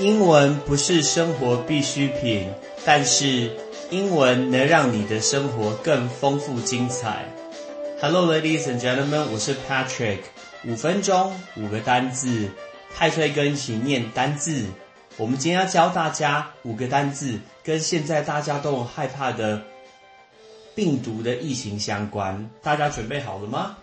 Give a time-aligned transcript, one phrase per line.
[0.00, 2.50] 英文不是生活必需品，
[2.84, 3.52] 但是
[3.90, 7.24] 英文能让你的生活更丰富精彩。
[8.00, 10.18] Hello, ladies and gentlemen，我是 Patrick。
[10.66, 12.48] 五分钟五个单字，
[12.92, 14.64] 派翠跟一起念单字。
[15.16, 19.62] 我们今天要教大家五个单字，跟现在大家都很害怕的
[20.74, 22.50] 病毒的疫情相关。
[22.60, 23.76] 大家准备好了吗？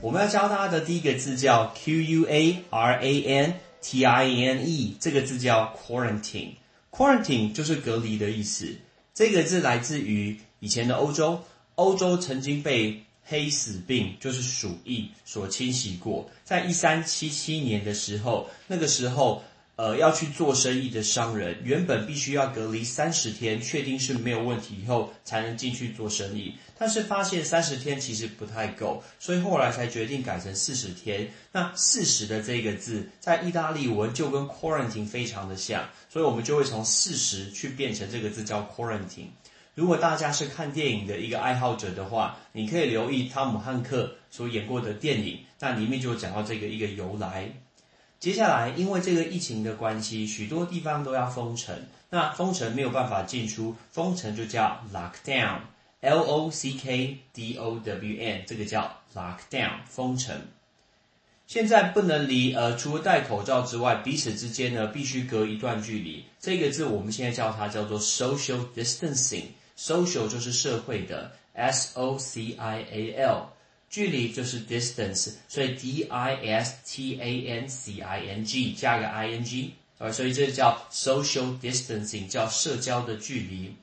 [0.00, 6.52] 我们要教大家的第一个字叫 Q U A R A N T I N E，这个字叫 quarantine。
[6.90, 8.76] quarantine 就是隔离的意思。
[9.14, 11.42] 这个字来自于以前的欧洲，
[11.74, 16.30] 欧洲曾经被黑死病，就是鼠疫所侵袭过。
[16.44, 19.42] 在一三七七年的时候，那个时候。
[19.80, 26.52] 呃，要去做生意的商人，原本必须要隔离三十天，确定是没有问题以后，才能进去做生意。
[26.76, 31.30] 但是发现三十天其实不太够，所以后来才决定改成四十天。
[31.52, 39.28] 那四十的这个字，在意大利文就跟 quarantine 非常的像，所以我们就会从四十去变成这个字叫 quarantine。
[39.74, 47.50] 如果大家是看电影的一个爱好者的话，你可以留意汤姆汉克所演过的电影，那里面就讲到这个一个由来。
[48.20, 51.74] 接下来，因为这个疫情的关系，许多地方都要封城。
[52.10, 60.38] 那封城没有办法进出，封城就叫 lockdown，L O C K D O W N，这个叫 lockdown，封城。
[61.46, 66.26] 现在不能离，呃，除了戴口罩之外，彼此之间呢必须隔一段距离。
[66.38, 73.46] 这个字我们现在叫它叫做 social distancing，social 就是社会的，S O C I A L。
[73.90, 80.80] 距离就是 distance，所以 d i s t a n c i n g 加个 i n g，啊，所以这叫
[80.92, 83.74] social distancing，叫社交的距离。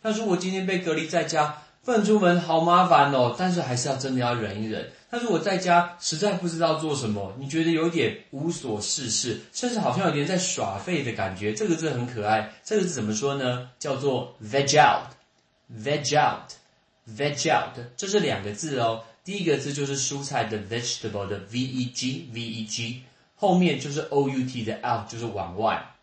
[0.00, 3.36] 那如果今天被隔离在家，不能出门，好麻烦哦。
[3.38, 4.90] 但是还是要真的要忍一忍。
[5.10, 12.50] 那如果在家实在不知道做什么，你觉得有点无所事事，甚至好像有点在耍废的感觉，这个字很可爱。
[12.64, 13.68] 这个字怎么说呢？
[13.78, 19.04] 叫做 veg out，veg out，veg out，这是两个字哦。
[19.22, 23.02] 第一个字就是蔬菜的 vegetable 的 v e g v e g，
[23.36, 25.94] 后面就是 o u t 的 out 就是往外，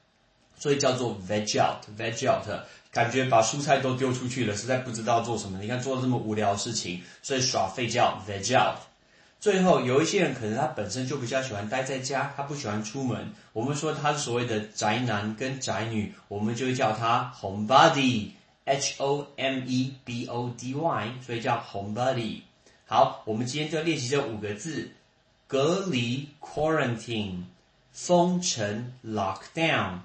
[0.57, 2.47] 所以叫做 veg out veg out，
[2.91, 5.59] 感觉把蔬菜都丢出去了，实在不知道做什么。
[5.59, 8.77] 你看做了这么无聊的事情，所以耍废叫 veg out。
[9.39, 18.29] 最后有一些人可能他本身就比较喜欢待在家，他不喜欢出门，我们说他是所谓的宅男跟宅女，我们就叫他 homebody
[18.65, 22.41] h o m e b o d y，所以叫 homebody。
[22.89, 24.91] 好，我们今天就练习这五个字：
[25.45, 27.43] 隔离 （quarantine）、
[27.91, 29.99] 封城 （lockdown）、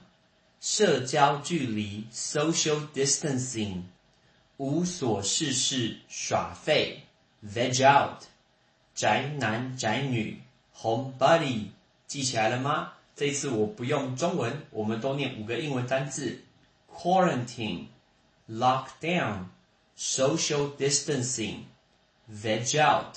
[0.60, 3.82] 社交距离 （social distancing）、
[4.56, 7.04] 无所事事耍废
[7.46, 8.24] （veg out）、
[8.96, 10.40] 宅男宅女
[10.76, 11.66] （homebody）。
[12.08, 12.94] 记起来了吗？
[13.14, 16.40] 这一次我不用中文，我们都念五个英文单字
[16.92, 17.86] ：quarantine、
[18.50, 19.44] lockdown、
[19.96, 21.58] social distancing。
[22.30, 23.16] Veg out,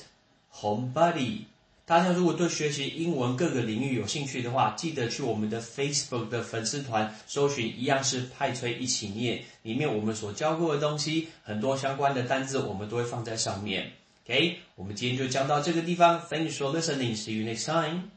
[0.50, 1.46] 红 body。
[1.86, 9.44] 大家如果对学习英文各个领域有兴趣的话，记得去我们的 Facebook 的粉丝团搜寻，一样是派崔一起念。
[9.62, 13.92] 里面我们所教过的东西，很多相关的单字，我们都会放在上面。
[14.26, 16.20] OK，我们今天就讲到这个地方。
[16.28, 17.16] Thanks for listening.
[17.16, 18.15] See you next time.